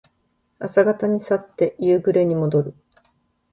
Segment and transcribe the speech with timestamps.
[0.57, 2.73] 朝方に去って夕暮れにもどる。